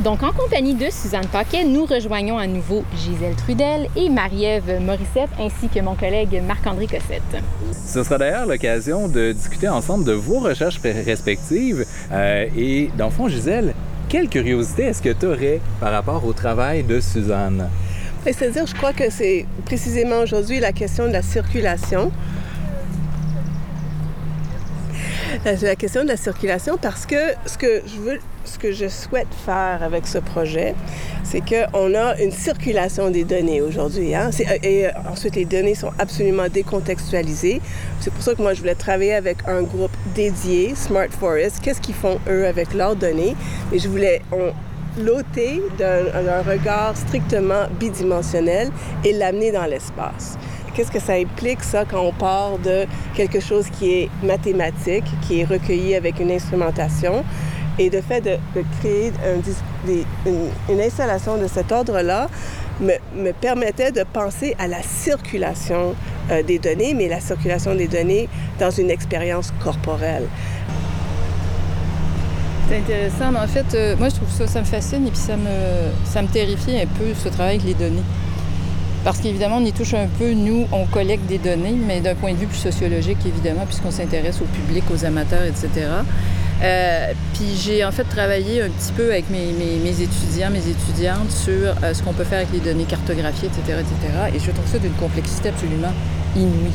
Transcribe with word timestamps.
Donc, 0.00 0.24
en 0.24 0.32
compagnie 0.32 0.74
de 0.74 0.90
Suzanne 0.90 1.26
Paquet, 1.28 1.62
nous 1.64 1.84
rejoignons 1.84 2.36
à 2.36 2.48
nouveau 2.48 2.84
Gisèle 2.96 3.36
Trudel 3.36 3.88
et 3.94 4.08
Marie-Ève 4.08 4.80
Morissette, 4.80 5.30
ainsi 5.38 5.68
que 5.72 5.78
mon 5.80 5.94
collègue 5.94 6.42
Marc-André 6.44 6.88
Cossette. 6.88 7.22
Ce 7.72 8.02
sera 8.02 8.18
d'ailleurs 8.18 8.46
l'occasion 8.46 9.06
de 9.06 9.30
discuter 9.30 9.68
ensemble 9.68 10.04
de 10.04 10.12
vos 10.12 10.40
recherches 10.40 10.80
respectives. 10.82 11.86
Euh, 12.10 12.46
et 12.56 12.90
dans 12.98 13.06
le 13.06 13.12
fond, 13.12 13.28
Gisèle, 13.28 13.72
quelle 14.08 14.28
curiosité 14.28 14.82
est-ce 14.82 15.00
que 15.00 15.10
tu 15.10 15.26
aurais 15.26 15.60
par 15.78 15.92
rapport 15.92 16.24
au 16.24 16.32
travail 16.32 16.82
de 16.82 16.98
Suzanne? 16.98 17.70
C'est-à-dire, 18.24 18.66
je 18.66 18.74
crois 18.74 18.92
que 18.92 19.10
c'est 19.10 19.46
précisément 19.64 20.18
aujourd'hui 20.18 20.58
la 20.58 20.72
question 20.72 21.06
de 21.06 21.12
la 21.12 21.22
circulation. 21.22 22.10
C'est 25.44 25.62
la 25.62 25.76
question 25.76 26.02
de 26.02 26.08
la 26.08 26.16
circulation 26.16 26.78
parce 26.80 27.06
que 27.06 27.16
ce 27.46 27.58
que 27.58 27.82
je 27.86 28.00
veux, 28.00 28.18
ce 28.44 28.58
que 28.58 28.72
je 28.72 28.88
souhaite 28.88 29.32
faire 29.44 29.80
avec 29.82 30.06
ce 30.06 30.18
projet, 30.18 30.74
c'est 31.22 31.40
qu'on 31.40 31.94
a 31.94 32.16
une 32.18 32.30
circulation 32.30 33.10
des 33.10 33.24
données 33.24 33.60
aujourd'hui. 33.60 34.14
Hein? 34.14 34.30
Et 34.62 34.86
ensuite, 35.10 35.36
les 35.36 35.44
données 35.44 35.74
sont 35.74 35.90
absolument 35.98 36.48
décontextualisées. 36.48 37.60
C'est 38.00 38.12
pour 38.12 38.22
ça 38.22 38.34
que 38.34 38.42
moi, 38.42 38.54
je 38.54 38.60
voulais 38.60 38.74
travailler 38.74 39.14
avec 39.14 39.38
un 39.46 39.62
groupe 39.62 39.96
dédié, 40.14 40.74
Smart 40.74 41.08
Forest. 41.08 41.60
Qu'est-ce 41.62 41.80
qu'ils 41.80 41.94
font, 41.94 42.18
eux, 42.28 42.46
avec 42.46 42.74
leurs 42.74 42.96
données? 42.96 43.34
Et 43.72 43.78
je 43.78 43.88
voulais 43.88 44.20
l'ôter 45.00 45.60
d'un 45.78 46.42
regard 46.42 46.96
strictement 46.96 47.66
bidimensionnel 47.80 48.70
et 49.04 49.12
l'amener 49.12 49.50
dans 49.50 49.64
l'espace. 49.64 50.38
Qu'est-ce 50.74 50.90
que 50.90 51.00
ça 51.00 51.14
implique, 51.14 51.62
ça, 51.62 51.84
quand 51.84 52.02
on 52.02 52.12
part 52.12 52.58
de 52.58 52.84
quelque 53.14 53.38
chose 53.38 53.66
qui 53.78 53.92
est 53.92 54.10
mathématique, 54.24 55.04
qui 55.22 55.40
est 55.40 55.44
recueilli 55.44 55.94
avec 55.94 56.18
une 56.18 56.32
instrumentation, 56.32 57.24
et 57.78 57.90
de 57.90 58.00
fait 58.00 58.20
de, 58.20 58.38
créer 58.80 59.12
une, 60.26 60.80
installation 60.80 61.36
de 61.36 61.46
cet 61.46 61.72
ordre-là 61.72 62.28
me, 62.80 63.32
permettait 63.32 63.92
de 63.92 64.04
penser 64.04 64.54
à 64.58 64.66
la 64.66 64.82
circulation 64.82 65.94
euh, 66.30 66.42
des 66.42 66.58
données, 66.58 66.94
mais 66.94 67.08
la 67.08 67.20
circulation 67.20 67.74
des 67.74 67.88
données 67.88 68.28
dans 68.58 68.70
une 68.70 68.90
expérience 68.90 69.52
corporelle. 69.62 70.26
C'est 72.68 72.78
intéressant. 72.78 73.34
En 73.34 73.46
fait, 73.46 73.74
euh, 73.74 73.94
moi, 73.96 74.08
je 74.08 74.16
trouve 74.16 74.30
ça, 74.30 74.46
ça 74.46 74.60
me 74.60 74.64
fascine 74.64 75.06
et 75.06 75.10
puis 75.10 75.18
ça 75.18 75.36
me, 75.36 75.50
ça 76.04 76.22
me 76.22 76.28
terrifie 76.28 76.76
un 76.78 76.86
peu, 76.86 77.12
ce 77.14 77.28
travail 77.28 77.56
avec 77.56 77.66
les 77.66 77.74
données. 77.74 78.02
Parce 79.04 79.18
qu'évidemment, 79.18 79.58
on 79.58 79.64
y 79.64 79.72
touche 79.72 79.92
un 79.92 80.06
peu, 80.18 80.32
nous, 80.32 80.66
on 80.72 80.86
collecte 80.86 81.26
des 81.26 81.36
données, 81.36 81.76
mais 81.86 82.00
d'un 82.00 82.14
point 82.14 82.32
de 82.32 82.38
vue 82.38 82.46
plus 82.46 82.56
sociologique, 82.56 83.18
évidemment, 83.26 83.66
puisqu'on 83.66 83.90
s'intéresse 83.90 84.40
au 84.40 84.46
public, 84.46 84.82
aux 84.90 85.04
amateurs, 85.04 85.42
etc. 85.42 85.68
Euh, 86.62 87.12
puis 87.34 87.56
j'ai 87.62 87.84
en 87.84 87.90
fait 87.90 88.04
travaillé 88.04 88.62
un 88.62 88.68
petit 88.68 88.92
peu 88.92 89.10
avec 89.10 89.28
mes, 89.28 89.48
étudiants, 90.00 90.50
mes 90.50 90.68
étudiantes 90.68 91.30
sur 91.30 91.74
euh, 91.82 91.92
ce 91.92 92.02
qu'on 92.02 92.12
peut 92.12 92.24
faire 92.24 92.38
avec 92.38 92.52
les 92.52 92.60
données 92.60 92.84
cartographiées, 92.84 93.48
etc., 93.48 93.80
etc. 93.80 94.12
Et 94.34 94.38
je 94.38 94.50
trouve 94.50 94.66
ça 94.66 94.78
d'une 94.78 94.92
complexité 94.92 95.48
absolument 95.48 95.92
inouïe. 96.36 96.72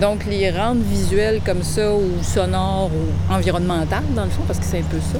Donc 0.00 0.26
les 0.26 0.50
rendre 0.50 0.82
visuels 0.82 1.40
comme 1.44 1.62
ça, 1.62 1.94
ou 1.94 2.22
sonores, 2.22 2.90
ou 2.92 3.32
environnementales, 3.32 4.04
dans 4.14 4.24
le 4.24 4.30
fond, 4.30 4.42
parce 4.46 4.58
que 4.58 4.64
c'est 4.64 4.80
un 4.80 4.82
peu 4.82 4.98
ça, 4.98 5.18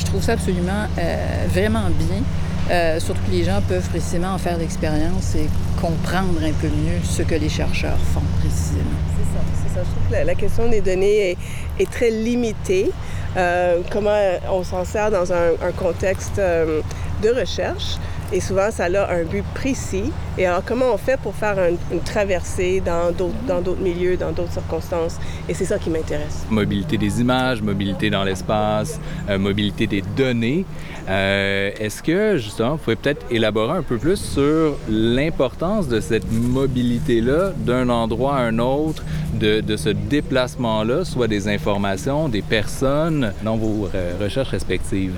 je 0.00 0.06
trouve 0.06 0.22
ça 0.22 0.32
absolument 0.32 0.86
euh, 0.98 1.46
vraiment 1.48 1.90
bien. 1.98 2.22
Euh, 2.70 2.98
surtout 2.98 3.20
que 3.26 3.30
les 3.30 3.44
gens 3.44 3.60
peuvent 3.68 3.88
précisément 3.88 4.34
en 4.34 4.38
faire 4.38 4.56
l'expérience 4.56 5.34
et 5.34 5.48
comprendre 5.80 6.40
un 6.42 6.52
peu 6.52 6.68
mieux 6.68 6.98
ce 7.04 7.22
que 7.22 7.34
les 7.34 7.48
chercheurs 7.50 7.98
font 8.14 8.22
précisément. 8.40 8.84
C'est 9.18 9.74
ça, 9.74 9.74
ça. 9.74 9.80
Je 9.84 9.90
trouve 9.90 10.18
que 10.20 10.26
la, 10.26 10.34
question 10.34 10.68
des 10.68 10.80
données 10.80 11.36
est, 11.78 11.90
très 11.90 12.10
limitée. 12.10 12.90
Euh, 13.36 13.80
comment 13.90 14.16
on 14.50 14.62
s'en 14.62 14.84
sert 14.84 15.10
dans 15.10 15.32
un, 15.32 15.72
contexte 15.76 16.38
euh, 16.38 16.80
de 17.22 17.30
recherche. 17.30 17.96
Et 18.34 18.40
souvent, 18.40 18.72
ça 18.72 18.86
a 18.86 19.14
un 19.14 19.22
but 19.22 19.44
précis. 19.54 20.10
Et 20.36 20.44
alors, 20.44 20.64
comment 20.64 20.92
on 20.92 20.96
fait 20.96 21.16
pour 21.16 21.36
faire 21.36 21.56
une 21.92 22.00
traversée 22.00 22.82
dans 22.84 23.12
d'autres 23.12 23.80
milieux, 23.80 24.16
dans 24.16 24.32
d'autres 24.32 24.52
circonstances? 24.52 25.20
Et 25.48 25.54
c'est 25.54 25.64
ça 25.64 25.78
qui 25.78 25.88
m'intéresse. 25.88 26.44
Mobilité 26.50 26.98
des 26.98 27.20
images, 27.20 27.62
mobilité 27.62 28.10
dans 28.10 28.24
l'espace, 28.24 28.98
euh, 29.30 29.38
mobilité 29.38 29.86
des 29.86 30.02
données. 30.16 30.64
Euh, 31.08 31.70
est-ce 31.78 32.02
que, 32.02 32.36
justement, 32.36 32.72
vous 32.72 32.78
pouvez 32.78 32.96
peut-être 32.96 33.24
élaborer 33.30 33.78
un 33.78 33.82
peu 33.82 33.98
plus 33.98 34.16
sur 34.16 34.78
l'importance 34.88 35.86
de 35.86 36.00
cette 36.00 36.28
mobilité-là 36.32 37.52
d'un 37.56 37.88
endroit 37.88 38.38
à 38.38 38.40
un 38.40 38.58
autre, 38.58 39.04
de, 39.32 39.76
ce 39.76 39.90
déplacement-là, 39.90 41.04
soit 41.04 41.28
des 41.28 41.46
informations, 41.46 42.28
des 42.28 42.42
personnes, 42.42 43.32
dans 43.44 43.56
vos 43.56 43.88
euh, 43.94 44.14
recherches 44.20 44.50
respectives? 44.50 45.14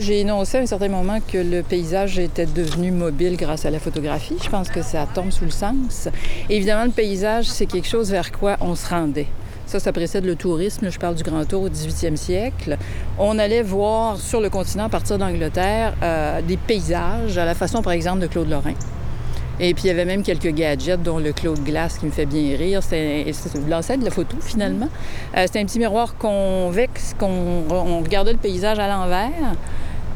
J'ai 0.00 0.20
énoncé 0.20 0.58
à 0.58 0.60
un 0.60 0.66
certain 0.66 0.88
moment 0.88 1.20
que 1.20 1.38
le 1.38 1.62
paysage 1.62 2.18
était 2.18 2.46
devenu 2.46 2.90
mobile 2.90 3.36
grâce 3.36 3.64
à 3.64 3.70
la 3.70 3.78
photographie. 3.78 4.34
Je 4.42 4.48
pense 4.48 4.68
que 4.68 4.82
ça 4.82 5.06
tombe 5.06 5.30
sous 5.30 5.44
le 5.44 5.52
sens. 5.52 6.08
évidemment, 6.50 6.84
le 6.84 6.90
paysage, 6.90 7.44
c'est 7.44 7.66
quelque 7.66 7.86
chose 7.86 8.10
vers 8.10 8.32
quoi 8.32 8.56
on 8.60 8.74
se 8.74 8.88
rendait. 8.88 9.28
Ça, 9.66 9.78
ça 9.78 9.92
précède 9.92 10.24
le 10.24 10.34
tourisme. 10.34 10.90
Je 10.90 10.98
parle 10.98 11.14
du 11.14 11.22
Grand 11.22 11.44
Tour 11.44 11.62
au 11.62 11.68
18e 11.68 12.16
siècle. 12.16 12.76
On 13.20 13.38
allait 13.38 13.62
voir 13.62 14.16
sur 14.16 14.40
le 14.40 14.50
continent, 14.50 14.86
à 14.86 14.88
partir 14.88 15.16
d'Angleterre, 15.16 15.94
euh, 16.02 16.42
des 16.42 16.56
paysages 16.56 17.38
à 17.38 17.44
la 17.44 17.54
façon, 17.54 17.80
par 17.80 17.92
exemple, 17.92 18.18
de 18.18 18.26
Claude 18.26 18.50
Lorrain. 18.50 18.74
Et 19.60 19.74
puis, 19.74 19.84
il 19.84 19.86
y 19.86 19.90
avait 19.90 20.04
même 20.04 20.24
quelques 20.24 20.52
gadgets, 20.52 21.00
dont 21.00 21.18
le 21.18 21.32
Claude 21.32 21.62
Glass 21.62 21.98
qui 21.98 22.06
me 22.06 22.10
fait 22.10 22.26
bien 22.26 22.56
rire. 22.56 22.82
C'est 22.82 23.26
l'ancêtre 23.68 24.00
de 24.00 24.06
la 24.06 24.10
photo, 24.10 24.36
finalement. 24.40 24.88
Euh, 25.36 25.46
c'est 25.50 25.60
un 25.60 25.64
petit 25.64 25.78
miroir 25.78 26.16
convexe 26.16 27.14
qu'on 27.16 27.62
on 27.70 28.00
regardait 28.00 28.32
le 28.32 28.38
paysage 28.38 28.80
à 28.80 28.88
l'envers. 28.88 29.54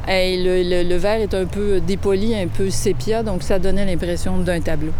Et 0.09 0.39
le, 0.43 0.97
verre 0.97 1.21
est 1.21 1.35
un 1.35 1.45
peu 1.45 1.81
dépoli, 1.81 2.35
un 2.35 2.49
peu 2.49 2.71
sépia, 2.71 3.23
donc 3.23 3.43
ça 3.43 3.59
donnait 3.59 3.85
l'impression 3.85 4.39
d'un 4.39 4.61
tableau. 4.61 4.93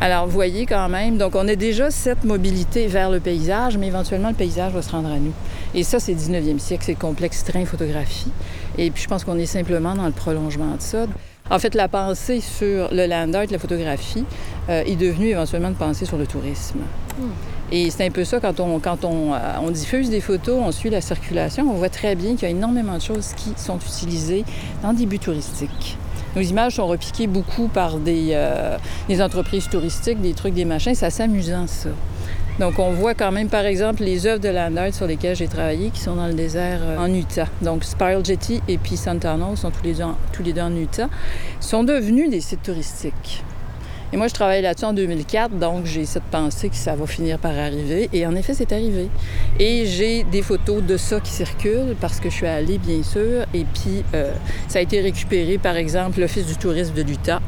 Alors, 0.00 0.26
vous 0.26 0.32
voyez 0.32 0.66
quand 0.66 0.88
même, 0.88 1.18
donc 1.18 1.34
on 1.34 1.46
a 1.48 1.54
déjà 1.54 1.90
cette 1.90 2.24
mobilité 2.24 2.86
vers 2.86 3.10
le 3.10 3.20
paysage, 3.20 3.78
mais 3.78 3.86
éventuellement 3.86 4.28
le 4.28 4.34
paysage 4.34 4.72
va 4.72 4.82
se 4.82 4.90
rendre 4.90 5.10
à 5.10 5.18
nous. 5.18 5.32
Et 5.74 5.82
ça, 5.82 6.00
c'est 6.00 6.14
19e 6.14 6.58
siècle, 6.58 6.84
c'est 6.84 6.92
le 6.92 6.98
complexe 6.98 7.44
train-photographie. 7.44 8.30
Et 8.76 8.90
puis 8.90 9.02
je 9.02 9.08
pense 9.08 9.24
qu'on 9.24 9.38
est 9.38 9.46
simplement 9.46 9.94
dans 9.94 10.06
le 10.06 10.12
prolongement 10.12 10.76
de 10.76 10.80
ça. 10.80 11.06
En 11.50 11.58
fait, 11.58 11.74
la 11.74 11.88
pensée 11.88 12.40
sur 12.40 12.88
le 12.92 13.06
land 13.06 13.32
art, 13.34 13.46
la 13.50 13.58
photographie, 13.58 14.24
euh, 14.68 14.82
est 14.84 14.96
devenue 14.96 15.28
éventuellement 15.28 15.70
de 15.70 15.76
penser 15.76 16.06
sur 16.06 16.16
le 16.16 16.26
tourisme. 16.26 16.78
Hmm. 17.18 17.63
Et 17.76 17.90
c'est 17.90 18.06
un 18.06 18.10
peu 18.10 18.22
ça, 18.22 18.38
quand, 18.38 18.60
euh, 18.60 19.36
on, 19.60 19.70
diffuse 19.72 20.08
des 20.08 20.20
photos, 20.20 20.60
on 20.64 20.70
suit 20.70 20.90
la 20.90 21.00
circulation, 21.00 21.68
on 21.68 21.74
voit 21.74 21.88
très 21.88 22.14
bien 22.14 22.36
qu'il 22.36 22.42
y 22.42 22.46
a 22.46 22.50
énormément 22.50 22.94
de 22.94 23.02
choses 23.02 23.32
qui 23.36 23.52
sont 23.56 23.80
utilisées 23.80 24.44
dans 24.84 24.92
des 24.92 25.06
buts 25.06 25.18
touristiques. 25.18 25.98
Nos 26.36 26.42
images 26.42 26.76
sont 26.76 26.86
repiquées 26.86 27.26
beaucoup 27.26 27.66
par 27.66 27.96
des, 27.96 28.28
euh, 28.30 28.78
entreprises 29.18 29.68
touristiques, 29.68 30.20
des 30.20 30.34
trucs, 30.34 30.54
des 30.54 30.64
machins. 30.64 30.94
C'est 30.94 31.06
assez 31.06 31.24
amusant, 31.24 31.66
ça. 31.66 31.88
Donc, 32.60 32.78
on 32.78 32.92
voit 32.92 33.14
quand 33.14 33.32
même, 33.32 33.48
par 33.48 33.64
exemple, 33.64 34.04
les 34.04 34.24
œuvres 34.24 34.40
de 34.40 34.50
land 34.50 34.76
art 34.76 34.94
sur 34.94 35.08
lesquelles 35.08 35.34
j'ai 35.34 35.48
travaillé 35.48 35.90
qui 35.90 36.00
sont 36.00 36.14
dans 36.14 36.28
le 36.28 36.34
désert 36.34 36.78
euh, 36.80 36.98
en 36.98 37.12
Utah. 37.12 37.48
Donc, 37.60 37.82
Spiral 37.82 38.24
Jetty 38.24 38.60
et 38.68 38.78
puis 38.78 38.96
Santana 38.96 39.56
sont 39.56 39.72
tous 39.72 39.82
les, 39.82 39.94
deux, 39.94 40.04
tous 40.32 40.44
les 40.44 40.52
deux 40.52 40.60
en 40.62 40.76
Utah, 40.76 41.08
sont 41.58 41.82
devenus 41.82 42.30
des 42.30 42.40
sites 42.40 42.62
touristiques. 42.62 43.42
Et 44.14 44.16
moi, 44.16 44.28
je 44.28 44.32
travaille 44.32 44.62
là-dessus 44.62 44.84
en 44.84 44.92
2004, 44.92 45.58
donc 45.58 45.86
j'ai 45.86 46.04
cette 46.04 46.22
pensée 46.30 46.68
que 46.68 46.76
ça 46.76 46.94
va 46.94 47.04
finir 47.04 47.36
par 47.40 47.50
arriver. 47.50 48.08
Et 48.12 48.24
en 48.28 48.36
effet, 48.36 48.54
c'est 48.54 48.70
arrivé. 48.70 49.08
Et 49.58 49.86
j'ai 49.86 50.22
des 50.22 50.40
photos 50.40 50.84
de 50.84 50.96
ça 50.96 51.18
qui 51.18 51.32
circulent 51.32 51.96
parce 52.00 52.20
que 52.20 52.30
je 52.30 52.34
suis 52.36 52.46
allée, 52.46 52.78
bien 52.78 53.02
sûr. 53.02 53.44
Et 53.52 53.64
puis, 53.64 54.04
euh, 54.14 54.32
ça 54.68 54.78
a 54.78 54.82
été 54.82 55.00
récupéré, 55.00 55.58
par 55.58 55.74
exemple, 55.74 56.20
l'Office 56.20 56.46
du 56.46 56.54
tourisme 56.54 56.94
de 56.94 57.02
l'Utah 57.02 57.40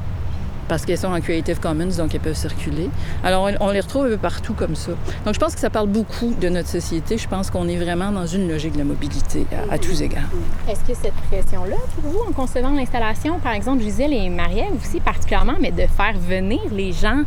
parce 0.69 0.85
qu'elles 0.85 0.99
sont 0.99 1.13
en 1.13 1.21
Creative 1.21 1.61
Commons, 1.61 1.97
donc 1.97 2.15
elles 2.15 2.21
peuvent 2.21 2.37
circuler. 2.37 2.91
Alors, 3.23 3.49
on, 3.61 3.71
les 3.71 3.81
retrouve 3.81 4.07
un 4.07 4.09
peu 4.11 4.17
partout 4.17 4.55
comme 4.55 4.75
ça. 4.75 4.93
Donc, 5.25 5.35
je 5.35 5.39
pense 5.39 5.55
que 5.55 5.61
ça 5.61 5.71
parle 5.71 5.89
beaucoup 5.89 6.35
de 6.41 6.49
notre 6.49 6.69
société. 6.69 7.19
Je 7.19 7.29
pense 7.29 7.51
qu'on 7.51 7.69
est 7.69 7.77
vraiment 7.77 8.11
dans 8.11 8.27
une 8.27 8.49
logique 8.49 8.77
de 8.77 8.83
mobilité 8.83 9.47
à, 9.71 9.79
tous 9.79 10.03
égards. 10.03 10.29
Est-ce 10.69 10.81
que 10.81 10.95
cette 10.95 11.15
pression-là, 11.31 11.77
pour 11.95 12.11
vous, 12.11 12.21
en 12.29 12.33
concevant 12.33 12.71
l'installation, 12.71 13.39
par 13.39 13.53
exemple, 13.53 13.83
Gisèle 13.83 14.13
et 14.13 14.29
Marielle 14.29 14.73
aussi 14.81 15.01
particulièrement, 15.01 15.55
mais 15.61 15.71
de 15.71 15.87
faire 15.87 16.15
venir 16.19 16.61
les 16.73 16.93
gens 16.93 17.23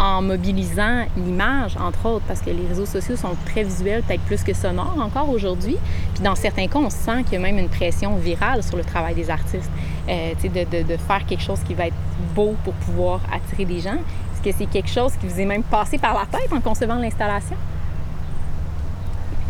en 0.00 0.22
mobilisant 0.22 1.04
l'image, 1.14 1.76
entre 1.76 2.06
autres, 2.08 2.24
parce 2.26 2.40
que 2.40 2.48
les 2.48 2.66
réseaux 2.66 2.86
sociaux 2.86 3.16
sont 3.16 3.36
très 3.44 3.62
visuels, 3.62 4.02
peut-être 4.02 4.22
plus 4.22 4.42
que 4.42 4.54
sonores 4.54 4.96
encore 4.98 5.28
aujourd'hui. 5.28 5.76
Puis 6.14 6.24
dans 6.24 6.34
certains 6.34 6.68
cas, 6.68 6.78
on 6.78 6.88
sent 6.88 7.24
qu'il 7.24 7.34
y 7.34 7.36
a 7.36 7.40
même 7.40 7.58
une 7.58 7.68
pression 7.68 8.16
virale 8.16 8.62
sur 8.62 8.78
le 8.78 8.82
travail 8.82 9.14
des 9.14 9.28
artistes, 9.28 9.70
euh, 10.08 10.32
de, 10.42 10.82
de, 10.82 10.96
faire 10.96 11.26
quelque 11.26 11.42
chose 11.42 11.60
qui 11.66 11.74
va 11.74 11.88
être 11.88 11.96
beau 12.34 12.56
pour 12.64 12.72
pouvoir 12.72 13.20
attirer 13.30 13.66
des 13.66 13.80
gens. 13.80 13.98
Est-ce 14.32 14.42
que 14.42 14.56
c'est 14.56 14.70
quelque 14.70 14.88
chose 14.88 15.12
qui 15.20 15.26
vous 15.26 15.38
est 15.38 15.44
même 15.44 15.64
passé 15.64 15.98
par 15.98 16.14
la 16.14 16.24
tête 16.24 16.50
en 16.50 16.60
concevant 16.60 16.96
l'installation? 16.96 17.56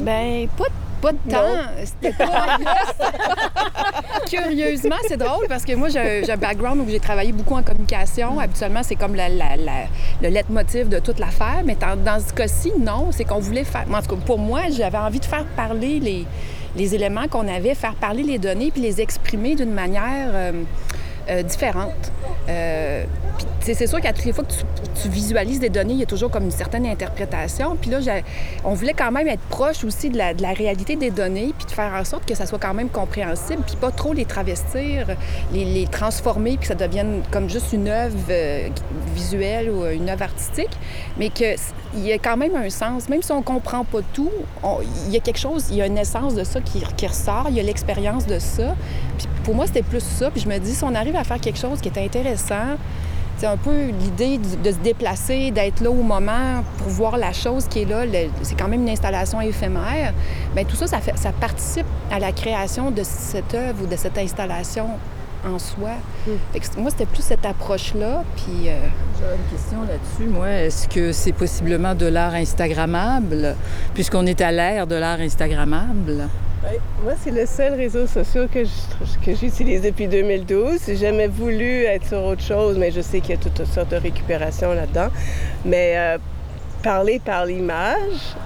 Ben 0.00 0.49
pas 0.56 0.64
Pas 1.00 1.12
de 1.12 1.31
temps. 1.31 1.85
C'était 1.85 2.12
pas. 2.12 2.58
Curieusement, 4.31 4.97
c'est 5.08 5.17
drôle 5.17 5.47
parce 5.49 5.64
que 5.64 5.75
moi, 5.75 5.88
j'ai 5.88 6.31
un 6.31 6.37
background 6.37 6.81
où 6.81 6.91
j'ai 6.91 7.00
travaillé 7.00 7.32
beaucoup 7.32 7.55
en 7.55 7.62
communication. 7.62 8.38
Habituellement, 8.38 8.82
c'est 8.82 8.97
comme 8.97 9.14
la, 9.14 9.29
la, 9.29 9.56
la, 9.56 9.87
le 10.23 10.29
leitmotiv 10.29 10.88
de 10.88 10.99
toute 10.99 11.19
l'affaire. 11.19 11.62
Mais 11.64 11.76
dans, 11.76 12.20
ce 12.20 12.32
cas-ci, 12.32 12.73
non. 12.79 13.08
C'est 13.12 13.25
qu'on 13.25 13.41
voulait 13.41 13.64
faire. 13.64 13.87
En 13.93 14.02
tout 14.02 14.17
cas, 14.17 14.23
pour 14.25 14.38
moi, 14.38 14.62
j'avais 14.70 14.99
envie 14.99 15.20
de 15.20 15.25
faire 15.25 15.47
parler 15.56 16.00
les, 16.00 16.26
les 16.76 16.94
éléments 16.94 17.29
qu'on 17.29 17.49
avait, 17.49 17.75
faire 17.75 17.94
parler 17.94 18.23
les 18.23 18.38
données 18.38 18.70
puis 18.70 18.82
les 18.82 19.00
exprimer 19.00 19.55
d'une 19.55 19.73
manière. 19.73 20.31
Euh, 20.32 20.52
euh, 21.31 21.43
différentes. 21.43 22.11
Euh, 22.49 23.05
c'est 23.60 23.87
sûr 23.87 24.00
qu'à 24.00 24.12
toutes 24.12 24.25
les 24.25 24.32
fois 24.32 24.44
que 24.44 24.52
tu, 25.02 25.08
visualises 25.08 25.60
des 25.60 25.70
données, 25.70 25.94
il 25.94 26.00
y 26.00 26.02
a 26.02 26.06
toujours 26.06 26.31
comme 26.31 26.44
une 26.44 26.50
certaine 26.50 26.87
interprétation. 26.87 27.76
Puis 27.81 27.90
là, 27.90 27.98
on 28.64 28.75
voulait 28.75 28.94
quand 28.94 29.10
même 29.10 29.28
être 29.28 29.42
proche 29.42 29.84
aussi 29.84 30.10
de 30.10 30.19
la, 30.19 30.52
réalité 30.52 30.96
des 30.96 31.10
données, 31.10 31.54
puis 31.56 31.66
de 31.66 31.70
faire 31.70 31.92
en 31.94 32.04
sorte 32.04 32.26
que 32.26 32.34
ça 32.34 32.46
soit 32.46 32.58
quand 32.58 32.75
même 32.75 32.88
compréhensible, 32.88 33.62
puis 33.66 33.76
pas 33.76 33.90
trop 33.90 34.12
les 34.12 34.25
travestir, 34.25 35.06
les, 35.52 35.64
les 35.64 35.87
transformer, 35.87 36.50
puis 36.52 36.60
que 36.60 36.66
ça 36.66 36.75
devienne 36.75 37.22
comme 37.31 37.48
juste 37.48 37.72
une 37.72 37.88
œuvre 37.88 38.16
euh, 38.31 38.69
visuelle 39.14 39.70
ou 39.70 39.87
une 39.87 40.08
œuvre 40.08 40.25
artistique, 40.25 40.70
mais 41.19 41.31
qu'il 41.31 41.56
y 41.96 42.12
a 42.12 42.19
quand 42.19 42.37
même 42.37 42.56
un 42.56 42.70
sens. 42.70 43.08
Même 43.08 43.22
si 43.22 43.32
on 43.32 43.42
comprend 43.42 43.84
pas 43.84 44.00
tout, 44.12 44.31
il 45.06 45.12
y 45.12 45.16
a 45.16 45.20
quelque 45.20 45.38
chose, 45.38 45.66
il 45.70 45.76
y 45.76 45.82
a 45.82 45.87
une 45.87 45.98
essence 45.98 46.34
de 46.34 46.44
ça 46.44 46.60
qui, 46.60 46.82
qui 46.96 47.06
ressort, 47.06 47.46
il 47.48 47.56
y 47.56 47.60
a 47.60 47.62
l'expérience 47.62 48.26
de 48.26 48.38
ça. 48.38 48.75
Puis 49.19 49.26
pour 49.44 49.54
moi, 49.54 49.66
c'était 49.66 49.82
plus 49.82 50.02
ça. 50.02 50.31
Puis 50.31 50.40
je 50.40 50.48
me 50.48 50.58
dis, 50.58 50.75
si 50.75 50.84
on 50.84 50.94
arrive 50.94 51.16
à 51.16 51.25
faire 51.25 51.40
quelque 51.40 51.58
chose 51.58 51.81
qui 51.81 51.88
est 51.88 51.98
intéressant, 51.98 52.76
c'est 53.40 53.46
un 53.46 53.56
peu 53.56 53.87
l'idée 53.87 54.37
de 54.37 54.70
se 54.70 54.76
déplacer, 54.76 55.50
d'être 55.50 55.81
là 55.81 55.90
au 55.90 56.02
moment 56.02 56.62
pour 56.76 56.88
voir 56.88 57.16
la 57.16 57.32
chose 57.32 57.66
qui 57.69 57.81
est 57.81 57.84
là. 57.87 58.02
C'est 58.42 58.54
quand 58.54 58.69
même 58.69 58.82
une 58.82 58.90
installation 58.90 59.40
éphémère. 59.40 60.12
Bien, 60.54 60.64
tout 60.64 60.76
ça, 60.76 60.87
ça, 60.87 60.98
fait, 60.98 61.16
ça 61.16 61.32
participe 61.32 61.87
à 62.10 62.19
la 62.19 62.32
création 62.32 62.90
de 62.90 63.02
cette 63.02 63.54
œuvre 63.54 63.84
ou 63.84 63.87
de 63.87 63.96
cette 63.96 64.19
installation 64.19 64.88
en 65.48 65.58
soi. 65.58 65.92
Hmm. 66.26 66.32
moi, 66.82 66.90
c'était 66.90 67.06
plus 67.06 67.22
cette 67.22 67.46
approche-là. 67.46 68.25
Puis. 68.37 68.69
Euh, 68.69 68.76
J'ai 69.19 69.25
une 69.25 69.58
question 69.58 69.78
là-dessus. 69.88 70.31
Moi, 70.31 70.50
est-ce 70.50 70.87
que 70.87 71.10
c'est 71.12 71.32
possiblement 71.32 71.94
de 71.94 72.04
l'art 72.04 72.34
Instagrammable, 72.34 73.56
puisqu'on 73.94 74.26
est 74.26 74.42
à 74.42 74.52
l'ère 74.52 74.87
de 74.87 74.96
l'art 74.96 75.20
Instagrammable? 75.20 76.28
Moi, 77.02 77.14
c'est 77.18 77.30
le 77.30 77.46
seul 77.46 77.74
réseau 77.74 78.06
social 78.06 78.46
que, 78.48 78.64
j'utilise 79.34 79.80
depuis 79.80 80.08
2012. 80.08 80.80
J'ai 80.86 80.96
jamais 80.96 81.26
voulu 81.26 81.84
être 81.84 82.06
sur 82.06 82.22
autre 82.22 82.42
chose, 82.42 82.76
mais 82.76 82.90
je 82.90 83.00
sais 83.00 83.20
qu'il 83.20 83.30
y 83.30 83.38
a 83.38 83.40
toutes 83.40 83.64
sortes 83.64 83.90
de 83.90 83.96
récupération 83.96 84.74
là-dedans. 84.74 85.08
Mais 85.64 85.94
euh, 85.96 86.18
parler 86.82 87.18
par 87.18 87.46
l'image, 87.46 88.36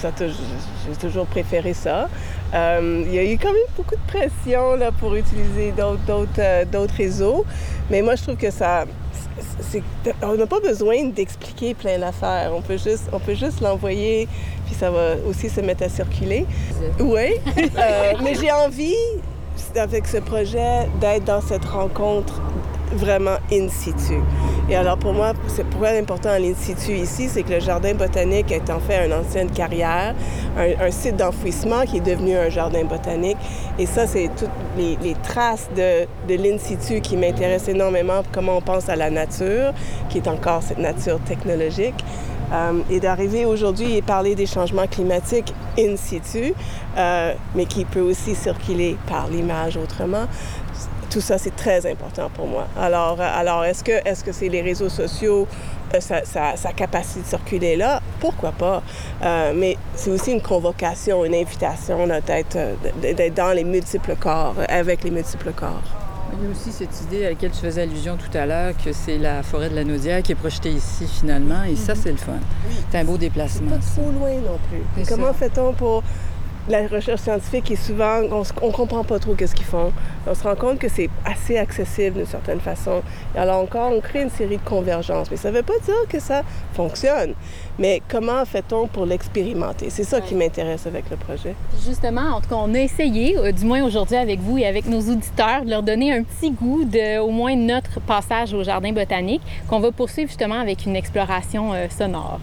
j'ai 0.00 0.96
toujours 1.00 1.26
préféré 1.26 1.74
ça. 1.74 2.08
Euh, 2.54 3.02
il 3.06 3.12
y 3.12 3.18
a 3.18 3.24
eu 3.24 3.36
quand 3.36 3.52
même 3.52 3.62
beaucoup 3.76 3.96
de 3.96 4.06
pression 4.06 4.78
pour 5.00 5.16
utiliser 5.16 5.72
d'autres 5.72 6.38
euh, 6.38 6.86
réseaux, 6.96 7.44
mais 7.90 8.02
moi 8.02 8.14
je 8.14 8.22
trouve 8.22 8.36
que 8.36 8.50
ça, 8.50 8.84
on 10.22 10.36
n'a 10.36 10.46
pas 10.46 10.60
besoin 10.60 11.04
d'expliquer 11.06 11.74
plein 11.74 11.98
d'affaires. 11.98 12.52
On 12.54 12.62
peut 12.62 12.78
juste, 12.78 13.08
on 13.12 13.18
peut 13.18 13.34
juste 13.34 13.60
l'envoyer, 13.60 14.28
puis 14.66 14.74
ça 14.74 14.90
va 14.90 15.16
aussi 15.28 15.48
se 15.48 15.60
mettre 15.60 15.84
à 15.84 15.88
circuler. 15.88 16.46
Oui, 16.98 17.34
euh, 17.56 18.12
mais 18.22 18.34
j'ai 18.34 18.52
envie, 18.52 18.94
avec 19.76 20.06
ce 20.06 20.18
projet, 20.18 20.88
d'être 21.00 21.24
dans 21.24 21.40
cette 21.40 21.64
rencontre 21.64 22.40
vraiment 22.92 23.36
in 23.52 23.68
situ. 23.68 24.20
Et 24.68 24.76
alors 24.76 24.98
pour 24.98 25.12
moi, 25.12 25.32
c'est 25.48 25.64
pourquoi 25.64 25.90
important 25.90 26.30
l'in 26.38 26.54
situ 26.54 26.92
ici, 26.92 27.28
c'est 27.28 27.42
que 27.42 27.54
le 27.54 27.60
jardin 27.60 27.94
botanique 27.94 28.52
est 28.52 28.70
en 28.70 28.80
fait 28.80 29.06
une 29.06 29.12
ancienne 29.12 29.50
carrière, 29.50 30.14
un, 30.56 30.90
site 30.90 31.16
d'enfouissement 31.16 31.84
qui 31.84 31.98
est 31.98 32.00
devenu 32.00 32.36
un 32.36 32.48
jardin 32.48 32.84
botanique. 32.84 33.38
Et 33.78 33.86
ça, 33.86 34.06
c'est 34.06 34.30
toutes 34.36 34.50
les, 34.76 35.14
traces 35.22 35.68
de, 35.76 36.06
de 36.28 36.42
l'in 36.42 36.58
situ 36.58 37.00
qui 37.00 37.16
m'intéressent 37.16 37.68
énormément, 37.68 38.22
comment 38.32 38.58
on 38.58 38.60
pense 38.60 38.88
à 38.88 38.96
la 38.96 39.10
nature, 39.10 39.72
qui 40.10 40.18
est 40.18 40.28
encore 40.28 40.62
cette 40.62 40.78
nature 40.78 41.18
technologique. 41.20 42.04
Euh, 42.52 42.80
et 42.88 42.98
d'arriver 42.98 43.44
aujourd'hui 43.44 43.96
et 43.96 44.00
parler 44.00 44.34
des 44.34 44.46
changements 44.46 44.86
climatiques 44.86 45.52
in 45.78 45.96
situ, 45.96 46.54
euh, 46.96 47.34
mais 47.54 47.66
qui 47.66 47.84
peut 47.84 48.00
aussi 48.00 48.34
circuler 48.34 48.96
par 49.06 49.28
l'image 49.28 49.76
autrement 49.76 50.26
tout 51.10 51.20
ça, 51.20 51.38
c'est 51.38 51.54
très 51.54 51.90
important 51.90 52.30
pour 52.34 52.46
moi. 52.46 52.66
Alors, 52.78 53.20
euh, 53.20 53.28
alors 53.40 53.64
est-ce 53.64 53.82
que 53.82 53.92
est-ce 54.04 54.24
que 54.24 54.32
c'est 54.32 54.48
les 54.48 54.62
réseaux 54.62 54.88
sociaux, 54.88 55.46
euh, 55.94 56.00
sa, 56.00 56.72
capacité 56.72 57.20
de 57.20 57.26
circuler 57.26 57.76
là? 57.76 58.00
Pourquoi 58.20 58.52
pas? 58.52 58.82
Euh, 59.22 59.52
mais 59.54 59.76
c'est 59.94 60.10
aussi 60.10 60.32
une 60.32 60.42
convocation, 60.42 61.24
une 61.24 61.34
invitation 61.34 62.06
d'être, 62.06 62.58
d'être 63.00 63.34
dans 63.34 63.52
les 63.52 63.64
multiples 63.64 64.16
corps, 64.16 64.54
avec 64.68 65.04
les 65.04 65.10
multiples 65.10 65.52
corps. 65.52 65.82
Il 66.40 66.44
y 66.44 66.46
a 66.46 66.50
aussi 66.50 66.70
cette 66.72 67.00
idée 67.02 67.24
à 67.24 67.30
laquelle 67.30 67.50
tu 67.50 67.60
faisais 67.60 67.82
allusion 67.82 68.16
tout 68.16 68.36
à 68.36 68.44
l'heure, 68.44 68.74
que 68.84 68.92
c'est 68.92 69.16
la 69.16 69.42
forêt 69.42 69.70
de 69.70 69.74
la 69.74 69.84
Naudière 69.84 70.22
qui 70.22 70.32
est 70.32 70.34
projetée 70.34 70.70
ici 70.70 71.06
finalement, 71.06 71.64
et 71.64 71.74
ça, 71.74 71.94
mhm. 71.94 72.00
c'est 72.02 72.10
le 72.10 72.18
fun. 72.18 72.32
C'est 72.90 72.98
un 72.98 73.04
beau 73.04 73.16
déplacement. 73.16 73.78
C'est 73.80 73.96
pas 73.96 74.02
trop 74.02 74.12
loin 74.12 74.30
non 74.34 74.58
plus. 74.68 75.04
comment 75.08 75.32
fait-on 75.32 75.72
pour 75.72 76.02
la 76.68 76.86
recherche 76.86 77.22
scientifique 77.22 77.70
est 77.70 77.76
souvent, 77.76 78.20
on 78.30 78.40
ne 78.40 78.74
comprend 78.74 79.04
pas 79.04 79.18
trop 79.18 79.34
qu'est-ce 79.34 79.54
qu'ils 79.54 79.64
font. 79.64 79.92
On 80.26 80.34
se 80.34 80.42
rend 80.42 80.54
compte 80.54 80.78
que 80.78 80.88
c'est 80.88 81.08
assez 81.24 81.56
accessible 81.56 82.16
d'une 82.16 82.26
certaine 82.26 82.60
façon. 82.60 83.02
Et 83.34 83.38
alors 83.38 83.62
encore, 83.62 83.90
on 83.92 84.00
crée 84.00 84.22
une 84.22 84.30
série 84.30 84.58
de 84.58 84.68
convergences. 84.68 85.30
Mais 85.30 85.36
ça 85.36 85.50
ne 85.50 85.56
veut 85.56 85.62
pas 85.62 85.78
dire 85.84 85.94
que 86.08 86.20
ça 86.20 86.42
fonctionne. 86.74 87.32
Mais 87.78 88.02
comment 88.08 88.44
fait-on 88.44 88.86
pour 88.86 89.06
l'expérimenter? 89.06 89.88
C'est 89.88 90.04
ça 90.04 90.20
qui 90.20 90.34
m'intéresse 90.34 90.86
avec 90.86 91.08
le 91.10 91.16
projet. 91.16 91.54
Justement, 91.86 92.36
en 92.36 92.40
tout 92.40 92.48
cas, 92.48 92.56
on 92.56 92.74
a 92.74 92.80
essayé, 92.80 93.38
euh, 93.38 93.52
du 93.52 93.64
moins 93.64 93.82
aujourd'hui 93.82 94.16
avec 94.16 94.40
vous 94.40 94.58
et 94.58 94.66
avec 94.66 94.86
nos 94.86 95.00
auditeurs, 95.00 95.64
de 95.64 95.70
leur 95.70 95.82
donner 95.82 96.12
un 96.12 96.22
petit 96.22 96.50
goût 96.50 96.84
de 96.84 97.18
au 97.18 97.30
moins 97.30 97.56
notre 97.56 98.00
passage 98.00 98.52
au 98.52 98.62
jardin 98.62 98.92
botanique 98.92 99.42
qu'on 99.68 99.80
va 99.80 99.90
poursuivre 99.92 100.28
justement 100.28 100.60
avec 100.60 100.84
une 100.84 100.96
exploration 100.96 101.72
euh, 101.72 101.86
sonore. 101.88 102.36